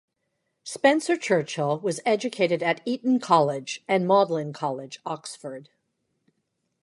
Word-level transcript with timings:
Spencer-Churchill 0.63 1.79
was 1.79 1.99
educated 2.07 2.63
at 2.63 2.81
Eton 2.85 3.19
College 3.19 3.83
and 3.87 4.07
Magdalen 4.07 4.51
College, 4.51 4.99
Oxford. 5.05 5.69